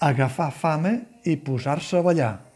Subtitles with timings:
[0.00, 0.94] agafar fama
[1.24, 2.34] i posar-se a ballar.
[2.36, 2.48] Oh.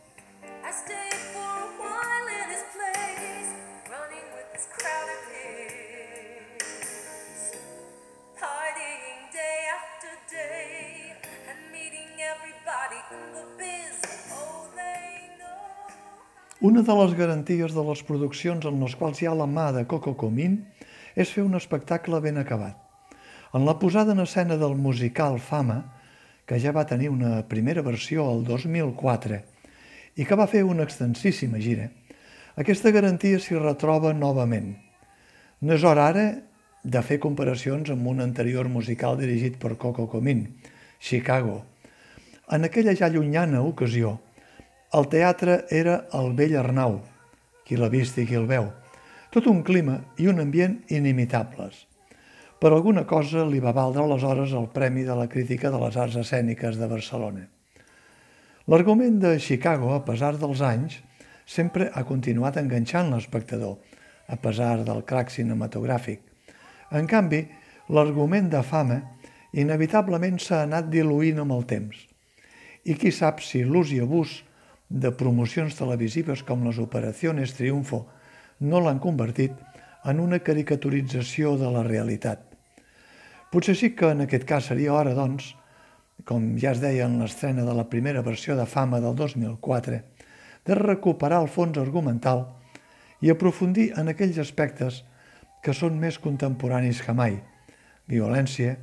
[16.63, 19.81] Una de les garanties de les produccions en les quals hi ha la mà de
[19.91, 20.61] Coco Comín
[21.19, 22.77] és fer un espectacle ben acabat.
[23.50, 25.81] En la posada en escena del musical Fama,
[26.46, 29.41] que ja va tenir una primera versió el 2004
[30.17, 31.89] i que va fer una extensíssima gira,
[32.56, 34.75] aquesta garantia s'hi retroba novament.
[35.62, 36.25] No és hora ara
[36.83, 40.48] de fer comparacions amb un anterior musical dirigit per Coco Comín,
[40.98, 41.62] Chicago.
[42.50, 44.19] En aquella ja llunyana ocasió,
[44.92, 46.98] el teatre era el vell Arnau,
[47.64, 48.69] qui l'ha vist i qui el veu.
[49.33, 51.86] Tot un clima i un ambient inimitables.
[52.62, 56.14] Per alguna cosa li va valdre aleshores el Premi de la Crítica de les Arts
[56.20, 57.41] Escèniques de Barcelona.
[58.70, 61.00] L'argument de Chicago, a pesar dels anys,
[61.42, 63.80] sempre ha continuat enganxant l'espectador,
[64.30, 66.22] a pesar del crac cinematogràfic.
[66.94, 67.41] En canvi,
[67.91, 69.00] l'argument de fama
[69.64, 71.98] inevitablement s'ha anat diluint amb el temps.
[72.86, 74.36] I qui sap si l'ús i abús
[74.86, 78.04] de promocions televisives com les Operaciones Triunfo
[78.62, 79.58] no l'han convertit
[80.06, 82.52] en una caricaturització de la realitat.
[83.53, 85.50] Potser sí que en aquest cas seria hora, doncs,
[86.25, 89.98] com ja es deia en l'estrena de la primera versió de Fama del 2004,
[90.64, 92.47] de recuperar el fons argumental
[93.20, 95.03] i aprofundir en aquells aspectes
[95.62, 97.37] que són més contemporanis que mai,
[98.09, 98.78] violència,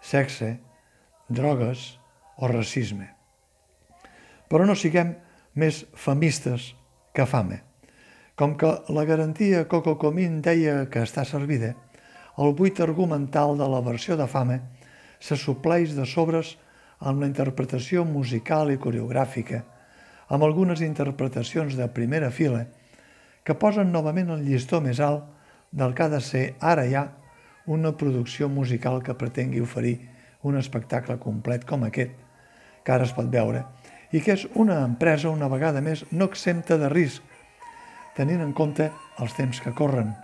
[0.00, 0.54] sexe,
[1.28, 1.98] drogues
[2.38, 3.10] o racisme.
[4.48, 5.12] Però no siguem
[5.52, 6.72] més famistes
[7.12, 7.60] que fame.
[8.38, 11.74] Com que la garantia Coco Comín deia que està servida,
[12.38, 14.60] el buit argumental de la versió de fame
[15.18, 16.54] se supleix de sobres
[16.98, 19.64] amb la interpretació musical i coreogràfica,
[20.30, 22.66] amb algunes interpretacions de primera fila
[23.42, 25.24] que posen novament el llistó més alt
[25.72, 27.08] del que ha de ser ara ja
[27.66, 29.98] una producció musical que pretengui oferir
[30.46, 32.14] un espectacle complet com aquest,
[32.84, 33.64] que ara es pot veure,
[34.12, 37.22] i que és una empresa una vegada més no exempta de risc,
[38.16, 38.88] tenint en compte
[39.18, 40.14] els temps que corren,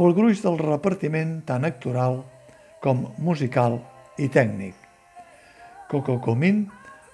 [0.00, 2.22] pel gruix del repartiment tant actoral
[2.80, 3.74] com musical
[4.16, 4.72] i tècnic.
[5.90, 6.62] Coco Comín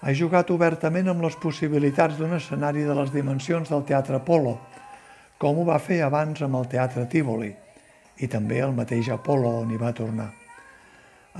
[0.06, 4.54] ha jugat obertament amb les possibilitats d'un escenari de les dimensions del Teatre Polo,
[5.34, 7.50] com ho va fer abans amb el Teatre Tívoli,
[8.22, 10.30] i també el mateix Apolo on hi va tornar.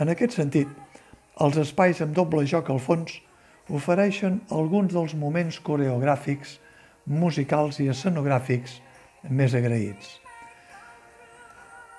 [0.03, 0.67] En aquest sentit,
[1.39, 3.21] els espais amb doble joc al fons
[3.71, 6.59] ofereixen alguns dels moments coreogràfics,
[7.07, 8.81] musicals i escenogràfics
[9.31, 10.26] més agraïts.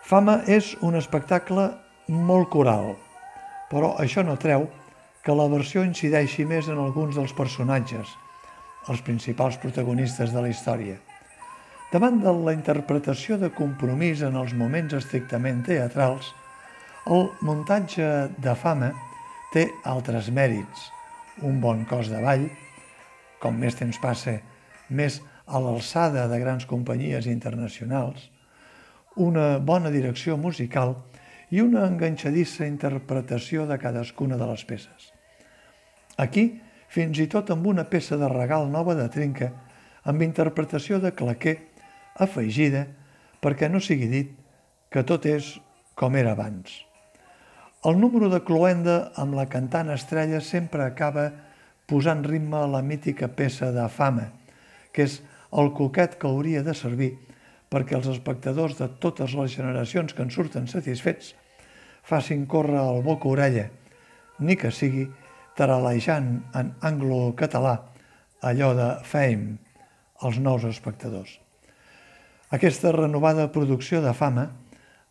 [0.08, 1.64] Fama és un espectacle
[2.08, 2.94] molt coral,
[3.68, 4.62] però això no treu
[5.26, 8.14] que la versió incideixi més en alguns dels personatges,
[8.88, 10.96] els principals protagonistes de la història.
[11.92, 16.32] Davant de la interpretació de compromís en els moments estrictament teatrals,
[17.12, 18.08] el muntatge
[18.40, 18.94] de fama
[19.52, 20.88] té altres mèrits.
[21.44, 22.48] Un bon cos de ball,
[23.44, 24.40] com més temps passa,
[24.88, 28.30] més a l'alçada de grans companyies internacionals,
[29.18, 30.96] una bona direcció musical
[31.50, 35.12] i una enganxadissa interpretació de cadascuna de les peces.
[36.18, 39.52] Aquí, fins i tot amb una peça de regal nova de trinca,
[40.08, 41.58] amb interpretació de claquer
[42.24, 42.86] afegida
[43.44, 44.36] perquè no sigui dit
[44.90, 45.58] que tot és
[45.98, 46.84] com era abans.
[47.86, 51.30] El número de Cloenda amb la cantant estrella sempre acaba
[51.88, 54.32] posant ritme a la mítica peça de fama,
[54.92, 55.22] que és
[55.54, 57.14] el coquet que hauria de servir
[57.72, 61.34] perquè els espectadors de totes les generacions que en surten satisfets
[62.08, 63.68] facin córrer el boca-orella,
[64.40, 65.08] ni que sigui
[65.58, 67.76] taralejant en anglo-català
[68.48, 69.58] allò de fame
[70.22, 71.40] als nous espectadors.
[72.54, 74.48] Aquesta renovada producció de fama,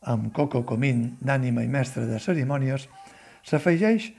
[0.07, 2.87] amb Coco Comín d'ànima i mestre de cerimònies,
[3.45, 4.13] s'afegeix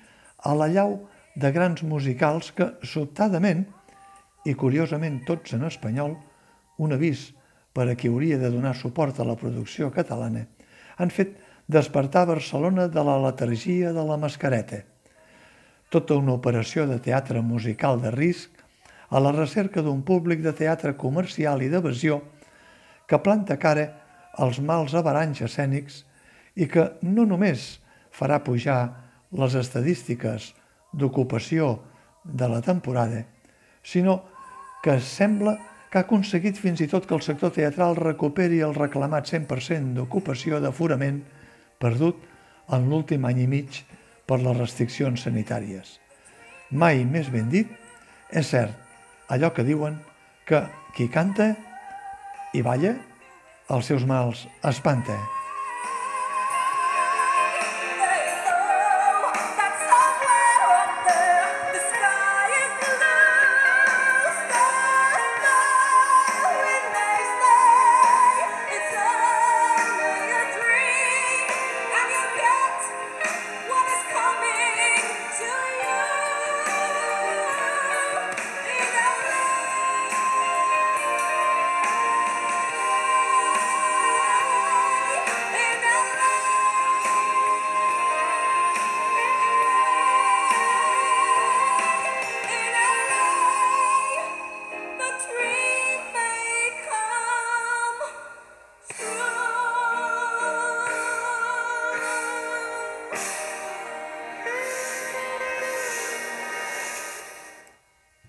[0.46, 1.00] a la llau
[1.36, 3.66] de grans musicals que, sobtadament,
[4.46, 6.14] i curiosament tots en espanyol,
[6.78, 7.32] un avís
[7.78, 10.48] per a qui hauria de donar suport a la producció catalana,
[10.98, 11.38] han fet
[11.70, 14.82] despertar Barcelona de la letargia de la mascareta–
[15.90, 18.52] tota una operació de teatre musical de risc
[19.10, 22.20] a la recerca d'un públic de teatre comercial i d'evasió
[23.08, 23.88] que planta cara
[24.36, 26.04] als mals avaranys escènics
[26.60, 27.78] i que no només
[28.12, 28.82] farà pujar
[29.32, 30.52] les estadístiques
[30.92, 31.78] d'ocupació
[32.24, 33.24] de la temporada,
[33.84, 34.24] sinó
[34.84, 35.56] que sembla
[35.90, 40.60] que ha aconseguit fins i tot que el sector teatral recuperi el reclamat 100% d'ocupació
[40.64, 41.22] d'aforament
[41.80, 42.20] perdut
[42.76, 43.84] en l'últim any i mig
[44.28, 46.00] per les restriccions sanitàries.
[46.72, 47.70] mai més ben dit,
[48.30, 48.74] és cert,
[49.32, 49.96] allò que diuen
[50.46, 51.54] que qui canta
[52.54, 52.96] i balla,
[53.72, 55.37] els seus mals espanta.